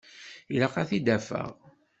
[0.53, 1.49] Ilaq ad t-id-afeɣ.